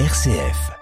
RCF. 0.00 0.72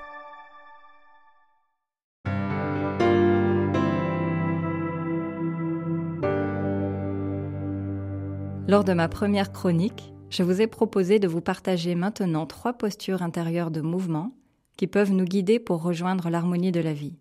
Lors 8.67 8.85
de 8.85 8.95
ma 8.95 9.09
première 9.09 9.53
chronique, 9.53 10.15
je 10.31 10.43
vous 10.43 10.63
ai 10.63 10.67
proposé 10.67 11.19
de 11.19 11.29
vous 11.29 11.43
partager 11.43 11.95
maintenant 11.95 12.47
trois 12.47 12.73
postures 12.73 13.21
intérieures 13.21 13.71
de 13.71 13.83
mouvement 13.83 14.35
qui 14.79 14.87
peuvent 14.87 15.13
nous 15.13 15.27
guider 15.27 15.59
pour 15.59 15.83
rejoindre 15.83 16.31
l'harmonie 16.31 16.73
de 16.73 16.81
la 16.81 16.95
vie. 16.95 17.19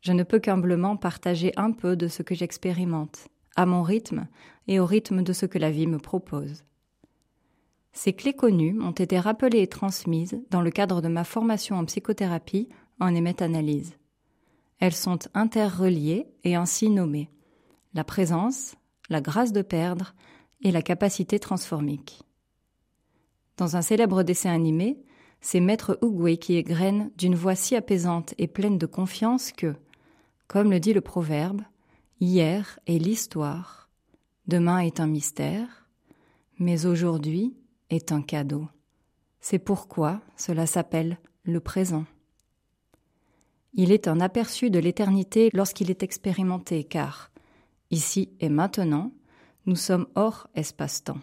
Je 0.00 0.12
ne 0.12 0.22
peux 0.22 0.38
qu'humblement 0.38 0.96
partager 0.96 1.52
un 1.58 1.72
peu 1.72 1.94
de 1.94 2.08
ce 2.08 2.22
que 2.22 2.34
j'expérimente, 2.34 3.28
à 3.54 3.66
mon 3.66 3.82
rythme 3.82 4.28
et 4.66 4.80
au 4.80 4.86
rythme 4.86 5.22
de 5.22 5.34
ce 5.34 5.44
que 5.44 5.58
la 5.58 5.70
vie 5.70 5.88
me 5.88 5.98
propose. 5.98 6.64
Ces 7.92 8.12
clés 8.12 8.34
connues 8.34 8.80
ont 8.80 8.92
été 8.92 9.18
rappelées 9.18 9.62
et 9.62 9.66
transmises 9.66 10.40
dans 10.50 10.60
le 10.60 10.70
cadre 10.70 11.00
de 11.00 11.08
ma 11.08 11.24
formation 11.24 11.76
en 11.76 11.84
psychothérapie 11.84 12.68
en 13.00 13.14
émet-analyse. 13.14 13.96
Elles 14.78 14.94
sont 14.94 15.18
interreliées 15.34 16.26
et 16.44 16.54
ainsi 16.54 16.90
nommées 16.90 17.30
la 17.94 18.04
présence, 18.04 18.76
la 19.08 19.20
grâce 19.20 19.52
de 19.52 19.62
perdre 19.62 20.14
et 20.62 20.70
la 20.70 20.82
capacité 20.82 21.38
transformique. 21.38 22.22
Dans 23.56 23.76
un 23.76 23.82
célèbre 23.82 24.22
dessin 24.22 24.52
animé, 24.52 25.02
c'est 25.40 25.60
Maître 25.60 25.98
Ougoué 26.02 26.36
qui 26.36 26.54
égrène 26.54 27.10
d'une 27.16 27.34
voix 27.34 27.54
si 27.54 27.76
apaisante 27.76 28.34
et 28.38 28.46
pleine 28.46 28.78
de 28.78 28.86
confiance 28.86 29.52
que, 29.52 29.74
comme 30.46 30.70
le 30.70 30.80
dit 30.80 30.92
le 30.92 31.00
proverbe, 31.00 31.62
hier 32.20 32.78
est 32.86 32.98
l'histoire, 32.98 33.88
demain 34.46 34.78
est 34.78 35.00
un 35.00 35.06
mystère, 35.06 35.88
mais 36.58 36.86
aujourd'hui 36.86 37.56
est 37.90 38.12
un 38.12 38.22
cadeau. 38.22 38.68
C'est 39.40 39.58
pourquoi 39.58 40.20
cela 40.36 40.66
s'appelle 40.66 41.18
le 41.42 41.60
présent. 41.60 42.04
Il 43.74 43.92
est 43.92 44.08
un 44.08 44.20
aperçu 44.20 44.70
de 44.70 44.78
l'éternité 44.78 45.50
lorsqu'il 45.52 45.90
est 45.90 46.02
expérimenté, 46.02 46.84
car, 46.84 47.30
ici 47.90 48.30
et 48.40 48.48
maintenant, 48.48 49.12
nous 49.66 49.76
sommes 49.76 50.06
hors 50.14 50.48
espace-temps. 50.54 51.20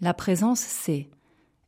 La 0.00 0.14
présence, 0.14 0.60
c'est 0.60 1.10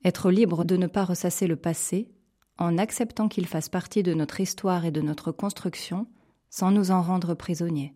être 0.04 0.30
libre 0.30 0.64
de 0.64 0.76
ne 0.76 0.86
pas 0.86 1.04
ressasser 1.04 1.46
le 1.46 1.56
passé, 1.56 2.10
en 2.58 2.78
acceptant 2.78 3.28
qu'il 3.28 3.46
fasse 3.46 3.68
partie 3.68 4.02
de 4.02 4.14
notre 4.14 4.40
histoire 4.40 4.84
et 4.84 4.90
de 4.92 5.00
notre 5.00 5.32
construction, 5.32 6.06
sans 6.50 6.70
nous 6.70 6.90
en 6.90 7.02
rendre 7.02 7.34
prisonniers. 7.34 7.94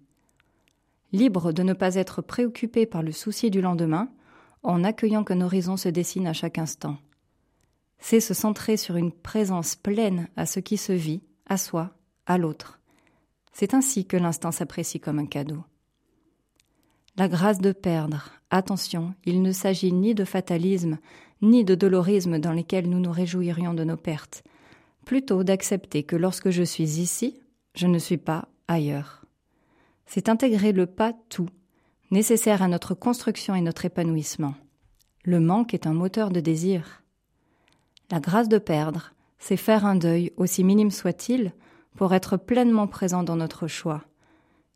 Libre 1.12 1.52
de 1.52 1.62
ne 1.62 1.72
pas 1.72 1.94
être 1.94 2.22
préoccupé 2.22 2.84
par 2.84 3.02
le 3.02 3.12
souci 3.12 3.50
du 3.50 3.60
lendemain, 3.60 4.10
en 4.62 4.84
accueillant 4.84 5.24
qu'un 5.24 5.40
horizon 5.40 5.76
se 5.76 5.88
dessine 5.88 6.26
à 6.26 6.32
chaque 6.32 6.58
instant. 6.58 6.96
C'est 7.98 8.20
se 8.20 8.34
centrer 8.34 8.76
sur 8.76 8.96
une 8.96 9.12
présence 9.12 9.74
pleine 9.74 10.28
à 10.36 10.46
ce 10.46 10.60
qui 10.60 10.76
se 10.76 10.92
vit, 10.92 11.22
à 11.46 11.56
soi, 11.56 11.90
à 12.26 12.38
l'autre. 12.38 12.80
C'est 13.52 13.74
ainsi 13.74 14.04
que 14.04 14.16
l'instant 14.16 14.52
s'apprécie 14.52 15.00
comme 15.00 15.18
un 15.18 15.26
cadeau. 15.26 15.64
La 17.16 17.28
grâce 17.28 17.58
de 17.58 17.72
perdre, 17.72 18.30
attention, 18.50 19.14
il 19.24 19.42
ne 19.42 19.50
s'agit 19.50 19.92
ni 19.92 20.14
de 20.14 20.24
fatalisme, 20.24 20.98
ni 21.42 21.64
de 21.64 21.74
dolorisme 21.74 22.38
dans 22.38 22.52
lesquels 22.52 22.88
nous 22.88 23.00
nous 23.00 23.10
réjouirions 23.10 23.74
de 23.74 23.82
nos 23.84 23.96
pertes, 23.96 24.44
plutôt 25.04 25.42
d'accepter 25.42 26.04
que 26.04 26.16
lorsque 26.16 26.50
je 26.50 26.62
suis 26.62 27.00
ici, 27.00 27.40
je 27.74 27.86
ne 27.86 27.98
suis 27.98 28.18
pas 28.18 28.48
ailleurs. 28.68 29.24
C'est 30.06 30.28
intégrer 30.28 30.72
le 30.72 30.86
pas 30.86 31.12
tout 31.28 31.48
nécessaire 32.10 32.62
à 32.62 32.68
notre 32.68 32.94
construction 32.94 33.54
et 33.54 33.60
notre 33.60 33.84
épanouissement. 33.84 34.54
Le 35.24 35.40
manque 35.40 35.74
est 35.74 35.86
un 35.86 35.92
moteur 35.92 36.30
de 36.30 36.40
désir. 36.40 37.02
La 38.10 38.20
grâce 38.20 38.48
de 38.48 38.58
perdre, 38.58 39.12
c'est 39.38 39.56
faire 39.56 39.84
un 39.84 39.96
deuil, 39.96 40.32
aussi 40.36 40.64
minime 40.64 40.90
soit-il, 40.90 41.52
pour 41.96 42.14
être 42.14 42.36
pleinement 42.36 42.86
présent 42.86 43.22
dans 43.22 43.36
notre 43.36 43.66
choix. 43.66 44.04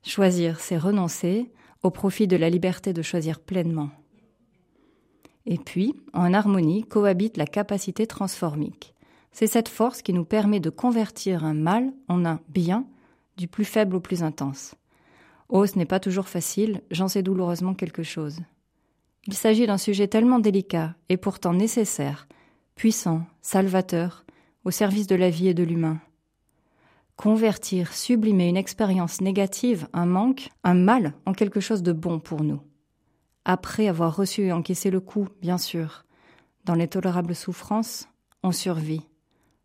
Choisir, 0.02 0.60
c'est 0.60 0.76
renoncer 0.76 1.50
au 1.82 1.90
profit 1.90 2.26
de 2.26 2.36
la 2.36 2.50
liberté 2.50 2.92
de 2.92 3.02
choisir 3.02 3.40
pleinement. 3.40 3.90
Et 5.46 5.58
puis, 5.58 5.94
en 6.12 6.32
harmonie, 6.32 6.84
cohabite 6.84 7.36
la 7.36 7.46
capacité 7.46 8.06
transformique. 8.06 8.94
C'est 9.32 9.46
cette 9.46 9.68
force 9.68 10.02
qui 10.02 10.12
nous 10.12 10.24
permet 10.24 10.60
de 10.60 10.70
convertir 10.70 11.44
un 11.44 11.54
mal 11.54 11.92
en 12.08 12.24
un 12.24 12.40
bien, 12.48 12.86
du 13.36 13.48
plus 13.48 13.64
faible 13.64 13.96
au 13.96 14.00
plus 14.00 14.22
intense. 14.22 14.74
Oh, 15.54 15.66
ce 15.66 15.76
n'est 15.76 15.84
pas 15.84 16.00
toujours 16.00 16.28
facile, 16.28 16.80
j'en 16.90 17.08
sais 17.08 17.22
douloureusement 17.22 17.74
quelque 17.74 18.02
chose. 18.02 18.38
Il 19.26 19.34
s'agit 19.34 19.66
d'un 19.66 19.76
sujet 19.76 20.08
tellement 20.08 20.38
délicat 20.38 20.94
et 21.10 21.18
pourtant 21.18 21.52
nécessaire, 21.52 22.26
puissant, 22.74 23.26
salvateur, 23.42 24.24
au 24.64 24.70
service 24.70 25.06
de 25.06 25.14
la 25.14 25.28
vie 25.28 25.48
et 25.48 25.54
de 25.54 25.62
l'humain. 25.62 26.00
Convertir, 27.16 27.92
sublimer 27.92 28.48
une 28.48 28.56
expérience 28.56 29.20
négative, 29.20 29.88
un 29.92 30.06
manque, 30.06 30.48
un 30.64 30.72
mal 30.72 31.12
en 31.26 31.34
quelque 31.34 31.60
chose 31.60 31.82
de 31.82 31.92
bon 31.92 32.18
pour 32.18 32.42
nous. 32.42 32.62
Après 33.44 33.88
avoir 33.88 34.16
reçu 34.16 34.44
et 34.44 34.52
encaissé 34.52 34.90
le 34.90 35.00
coup, 35.00 35.28
bien 35.42 35.58
sûr. 35.58 36.06
Dans 36.64 36.74
les 36.74 36.88
tolérables 36.88 37.34
souffrances, 37.34 38.08
on 38.42 38.52
survit. 38.52 39.06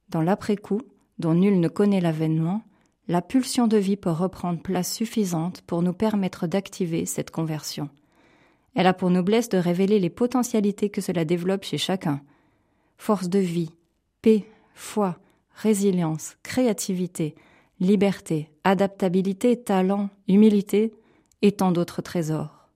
Dans 0.10 0.22
l'après-coup, 0.22 0.82
dont 1.18 1.34
nul 1.34 1.62
ne 1.62 1.70
connaît 1.70 2.02
l'avènement, 2.02 2.62
la 3.08 3.22
pulsion 3.22 3.68
de 3.68 3.78
vie 3.78 3.96
peut 3.96 4.12
reprendre 4.12 4.62
place 4.62 4.94
suffisante 4.94 5.62
pour 5.62 5.82
nous 5.82 5.94
permettre 5.94 6.46
d'activer 6.48 7.06
cette 7.06 7.32
conversion. 7.32 7.90
Elle 8.76 8.88
a 8.88 8.94
pour 8.94 9.10
noblesse 9.10 9.50
de 9.50 9.58
révéler 9.58 10.00
les 10.00 10.10
potentialités 10.10 10.90
que 10.90 11.02
cela 11.02 11.26
développe 11.26 11.64
chez 11.64 11.78
chacun. 11.78 12.22
Force 12.98 13.30
de 13.30 13.40
vie, 13.40 13.72
paix, 14.22 14.46
foi, 14.76 15.18
résilience, 15.56 16.36
créativité, 16.44 17.36
liberté, 17.80 18.50
adaptabilité, 18.64 19.58
talent, 19.58 20.10
humilité 20.28 20.94
et 21.42 21.54
tant 21.54 21.72
d'autres 21.72 22.02
trésors. 22.02 22.70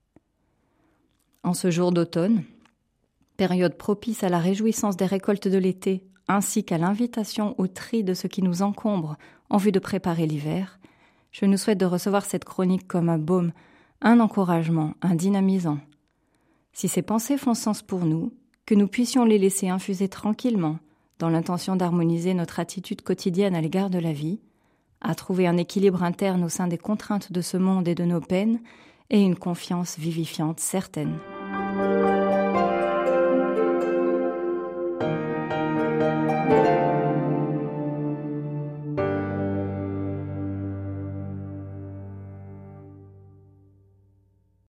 En 1.43 1.53
ce 1.53 1.71
jour 1.71 1.91
d'automne, 1.91 2.43
période 3.35 3.75
propice 3.75 4.23
à 4.23 4.29
la 4.29 4.39
réjouissance 4.39 4.95
des 4.95 5.05
récoltes 5.05 5.47
de 5.47 5.57
l'été, 5.57 6.03
ainsi 6.27 6.63
qu'à 6.63 6.77
l'invitation 6.77 7.55
au 7.57 7.67
tri 7.67 8.03
de 8.03 8.13
ce 8.13 8.27
qui 8.27 8.41
nous 8.41 8.61
encombre 8.61 9.17
en 9.49 9.57
vue 9.57 9.71
de 9.71 9.79
préparer 9.79 10.25
l'hiver, 10.25 10.79
je 11.31 11.45
nous 11.45 11.57
souhaite 11.57 11.77
de 11.77 11.85
recevoir 11.85 12.25
cette 12.25 12.45
chronique 12.45 12.87
comme 12.87 13.09
un 13.09 13.17
baume, 13.17 13.51
un 14.01 14.19
encouragement, 14.19 14.93
un 15.01 15.15
dynamisant. 15.15 15.79
Si 16.73 16.87
ces 16.87 17.01
pensées 17.01 17.37
font 17.37 17.53
sens 17.53 17.81
pour 17.81 18.05
nous, 18.05 18.33
que 18.65 18.75
nous 18.75 18.87
puissions 18.87 19.25
les 19.25 19.37
laisser 19.37 19.69
infuser 19.69 20.07
tranquillement, 20.07 20.79
dans 21.19 21.29
l'intention 21.29 21.75
d'harmoniser 21.75 22.33
notre 22.33 22.59
attitude 22.59 23.01
quotidienne 23.01 23.55
à 23.55 23.61
l'égard 23.61 23.89
de 23.89 23.99
la 23.99 24.13
vie, 24.13 24.39
à 25.01 25.15
trouver 25.15 25.47
un 25.47 25.57
équilibre 25.57 26.03
interne 26.03 26.43
au 26.43 26.49
sein 26.49 26.67
des 26.67 26.77
contraintes 26.77 27.31
de 27.31 27.41
ce 27.41 27.57
monde 27.57 27.87
et 27.87 27.95
de 27.95 28.05
nos 28.05 28.21
peines, 28.21 28.59
et 29.09 29.21
une 29.21 29.35
confiance 29.35 29.99
vivifiante 29.99 30.59
certaine. 30.59 31.19